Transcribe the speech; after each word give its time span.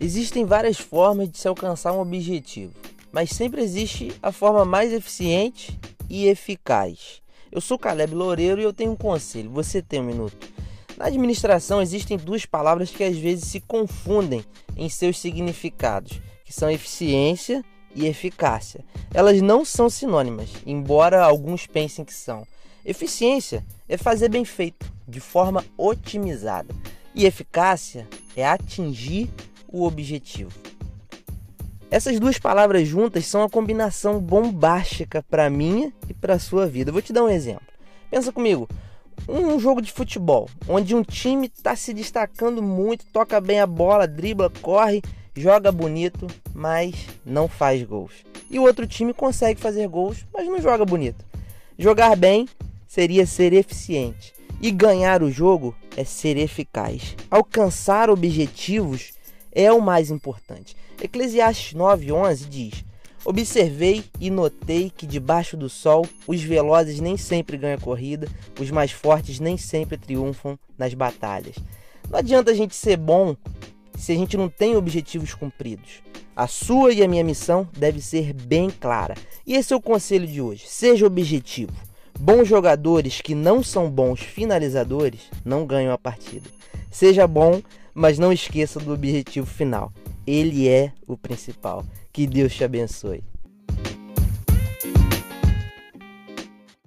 Existem 0.00 0.44
várias 0.44 0.78
formas 0.78 1.28
de 1.28 1.38
se 1.38 1.48
alcançar 1.48 1.92
um 1.92 2.00
objetivo, 2.00 2.72
mas 3.10 3.30
sempre 3.30 3.60
existe 3.60 4.12
a 4.22 4.30
forma 4.30 4.64
mais 4.64 4.92
eficiente 4.92 5.76
e 6.08 6.26
eficaz. 6.28 7.20
Eu 7.50 7.60
sou 7.60 7.76
Caleb 7.76 8.14
Loureiro 8.14 8.60
e 8.60 8.64
eu 8.64 8.72
tenho 8.72 8.92
um 8.92 8.96
conselho. 8.96 9.50
Você 9.50 9.82
tem 9.82 10.00
um 10.00 10.04
minuto. 10.04 10.48
Na 10.96 11.06
administração 11.06 11.82
existem 11.82 12.16
duas 12.16 12.46
palavras 12.46 12.90
que 12.90 13.02
às 13.02 13.18
vezes 13.18 13.46
se 13.46 13.60
confundem 13.60 14.44
em 14.76 14.88
seus 14.88 15.18
significados, 15.18 16.20
que 16.44 16.52
são 16.52 16.70
eficiência 16.70 17.64
e 17.92 18.06
eficácia. 18.06 18.84
Elas 19.12 19.42
não 19.42 19.64
são 19.64 19.90
sinônimas, 19.90 20.50
embora 20.64 21.24
alguns 21.24 21.66
pensem 21.66 22.04
que 22.04 22.14
são. 22.14 22.46
Eficiência 22.84 23.66
é 23.88 23.96
fazer 23.96 24.28
bem 24.28 24.44
feito, 24.44 24.92
de 25.08 25.18
forma 25.18 25.64
otimizada, 25.76 26.72
e 27.14 27.26
eficácia 27.26 28.06
é 28.36 28.46
atingir 28.46 29.28
o 29.68 29.84
objetivo. 29.84 30.52
Essas 31.90 32.18
duas 32.20 32.38
palavras 32.38 32.86
juntas 32.86 33.26
são 33.26 33.42
a 33.42 33.48
combinação 33.48 34.20
bombástica 34.20 35.22
para 35.22 35.48
minha 35.48 35.92
e 36.08 36.12
para 36.12 36.38
sua 36.38 36.66
vida. 36.66 36.92
Vou 36.92 37.00
te 37.00 37.12
dar 37.12 37.24
um 37.24 37.30
exemplo. 37.30 37.66
Pensa 38.10 38.30
comigo, 38.32 38.68
um 39.26 39.58
jogo 39.58 39.80
de 39.80 39.92
futebol, 39.92 40.48
onde 40.68 40.94
um 40.94 41.02
time 41.02 41.46
está 41.46 41.74
se 41.74 41.94
destacando 41.94 42.62
muito, 42.62 43.06
toca 43.06 43.40
bem 43.40 43.60
a 43.60 43.66
bola, 43.66 44.06
dribla, 44.06 44.50
corre, 44.60 45.02
joga 45.34 45.72
bonito, 45.72 46.26
mas 46.54 46.94
não 47.24 47.48
faz 47.48 47.82
gols. 47.82 48.12
E 48.50 48.58
o 48.58 48.62
outro 48.62 48.86
time 48.86 49.14
consegue 49.14 49.60
fazer 49.60 49.88
gols, 49.88 50.26
mas 50.32 50.46
não 50.46 50.60
joga 50.60 50.84
bonito. 50.84 51.24
Jogar 51.78 52.16
bem 52.16 52.48
seria 52.86 53.26
ser 53.26 53.52
eficiente. 53.52 54.34
E 54.60 54.70
ganhar 54.70 55.22
o 55.22 55.30
jogo 55.30 55.74
é 55.96 56.02
ser 56.04 56.36
eficaz. 56.36 57.14
Alcançar 57.30 58.10
objetivos 58.10 59.12
é 59.52 59.72
o 59.72 59.80
mais 59.80 60.10
importante. 60.10 60.76
Eclesiastes 61.02 61.74
9:11 61.74 62.48
diz: 62.48 62.84
Observei 63.24 64.04
e 64.20 64.30
notei 64.30 64.90
que 64.90 65.06
debaixo 65.06 65.56
do 65.56 65.68
sol 65.68 66.06
os 66.26 66.42
velozes 66.42 67.00
nem 67.00 67.16
sempre 67.16 67.56
ganham 67.56 67.78
corrida, 67.78 68.28
os 68.58 68.70
mais 68.70 68.90
fortes 68.90 69.40
nem 69.40 69.56
sempre 69.56 69.98
triunfam 69.98 70.58
nas 70.78 70.94
batalhas. 70.94 71.56
Não 72.08 72.18
adianta 72.18 72.50
a 72.50 72.54
gente 72.54 72.74
ser 72.74 72.96
bom 72.96 73.36
se 73.96 74.12
a 74.12 74.14
gente 74.14 74.36
não 74.36 74.48
tem 74.48 74.76
objetivos 74.76 75.34
cumpridos. 75.34 76.02
A 76.34 76.46
sua 76.46 76.92
e 76.92 77.02
a 77.02 77.08
minha 77.08 77.24
missão 77.24 77.68
deve 77.76 78.00
ser 78.00 78.32
bem 78.32 78.70
clara. 78.70 79.14
E 79.44 79.54
esse 79.54 79.72
é 79.72 79.76
o 79.76 79.82
conselho 79.82 80.26
de 80.26 80.40
hoje. 80.40 80.64
Seja 80.68 81.04
objetivo. 81.04 81.72
Bons 82.18 82.46
jogadores 82.46 83.20
que 83.20 83.34
não 83.34 83.62
são 83.62 83.90
bons 83.90 84.20
finalizadores 84.20 85.22
não 85.44 85.66
ganham 85.66 85.92
a 85.92 85.98
partida. 85.98 86.48
Seja 86.90 87.26
bom, 87.26 87.60
mas 87.98 88.16
não 88.16 88.32
esqueça 88.32 88.78
do 88.78 88.92
objetivo 88.92 89.44
final. 89.44 89.92
Ele 90.24 90.68
é 90.68 90.92
o 91.04 91.16
principal. 91.16 91.84
Que 92.12 92.28
Deus 92.28 92.54
te 92.54 92.62
abençoe. 92.62 93.24